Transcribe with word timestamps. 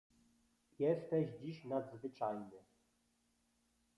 "Jesteś 0.79 1.29
dziś 1.39 1.65
nadzwyczajny." 1.65 2.63